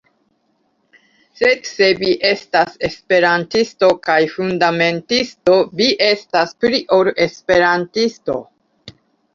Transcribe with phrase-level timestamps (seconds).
[1.41, 8.43] Sed se vi estas Esperantisto kaj fundamentisto, vi estas pli ol Esperantisto.